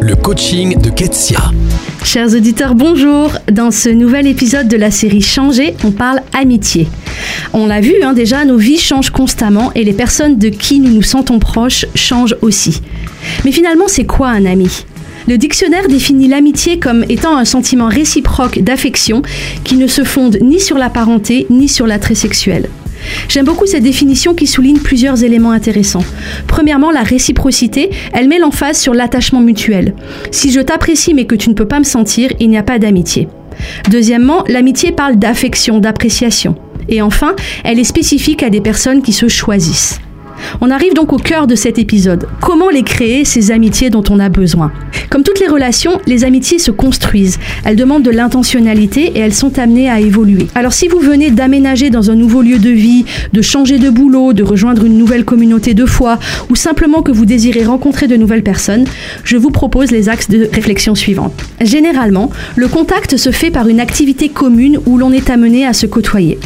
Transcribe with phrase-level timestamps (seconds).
[0.00, 1.40] Le coaching de Ketsia.
[2.04, 3.32] Chers auditeurs, bonjour.
[3.50, 6.86] Dans ce nouvel épisode de la série Changer, on parle amitié.
[7.52, 10.92] On l'a vu hein, déjà, nos vies changent constamment et les personnes de qui nous
[10.92, 12.80] nous sentons proches changent aussi.
[13.44, 14.84] Mais finalement, c'est quoi un ami?
[15.26, 19.22] Le dictionnaire définit l'amitié comme étant un sentiment réciproque d'affection
[19.64, 22.68] qui ne se fonde ni sur la parenté ni sur l'attrait sexuel.
[23.28, 26.04] J'aime beaucoup cette définition qui souligne plusieurs éléments intéressants.
[26.46, 29.94] Premièrement, la réciprocité, elle met l'emphase sur l'attachement mutuel.
[30.30, 32.78] Si je t'apprécie mais que tu ne peux pas me sentir, il n'y a pas
[32.78, 33.28] d'amitié.
[33.90, 36.56] Deuxièmement, l'amitié parle d'affection, d'appréciation.
[36.88, 37.34] Et enfin,
[37.64, 40.00] elle est spécifique à des personnes qui se choisissent.
[40.60, 42.26] On arrive donc au cœur de cet épisode.
[42.40, 44.72] Comment les créer, ces amitiés dont on a besoin?
[45.10, 47.38] Comme toutes les relations, les amitiés se construisent.
[47.64, 50.46] Elles demandent de l'intentionnalité et elles sont amenées à évoluer.
[50.54, 54.32] Alors si vous venez d'aménager dans un nouveau lieu de vie, de changer de boulot,
[54.32, 56.18] de rejoindre une nouvelle communauté de foi,
[56.48, 58.84] ou simplement que vous désirez rencontrer de nouvelles personnes,
[59.24, 61.32] je vous propose les axes de réflexion suivants.
[61.60, 65.86] Généralement, le contact se fait par une activité commune où l'on est amené à se
[65.86, 66.38] côtoyer.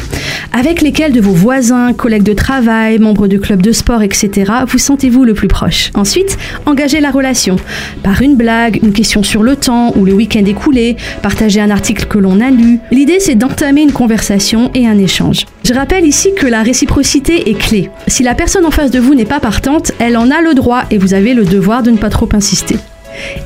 [0.51, 4.77] Avec lesquels de vos voisins, collègues de travail, membres de clubs de sport, etc., vous
[4.77, 7.55] sentez-vous le plus proche Ensuite, engagez la relation.
[8.03, 12.05] Par une blague, une question sur le temps ou le week-end écoulé, partager un article
[12.05, 12.79] que l'on a lu.
[12.91, 15.45] L'idée, c'est d'entamer une conversation et un échange.
[15.63, 17.89] Je rappelle ici que la réciprocité est clé.
[18.07, 20.83] Si la personne en face de vous n'est pas partante, elle en a le droit
[20.91, 22.77] et vous avez le devoir de ne pas trop insister.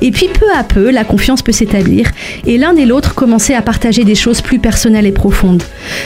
[0.00, 2.10] Et puis peu à peu, la confiance peut s'établir
[2.46, 5.62] et l'un et l'autre commencer à partager des choses plus personnelles et profondes.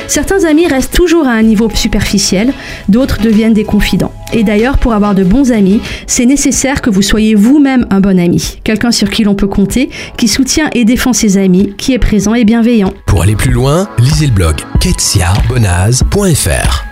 [0.06, 2.52] Certains amis restent toujours à un niveau superficiel,
[2.88, 4.12] d'autres deviennent des confidents.
[4.32, 8.18] Et d'ailleurs, pour avoir de bons amis, c'est nécessaire que vous soyez vous-même un bon
[8.18, 11.98] ami, quelqu'un sur qui l'on peut compter, qui soutient et défend ses amis, qui est
[11.98, 12.92] présent et bienveillant.
[13.06, 16.85] Pour aller plus loin, lisez le blog ketsiabonaz.fr.